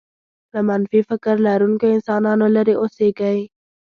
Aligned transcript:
له 0.53 0.59
منفي 0.67 0.99
فکر 1.09 1.35
لرونکو 1.47 1.85
انسانانو 1.95 2.45
لرې 2.55 2.73
اوسېږئ. 2.81 3.39